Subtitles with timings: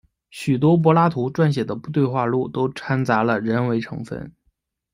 [0.31, 4.33] 许多柏拉图撰写的对话录都参杂了人为成分。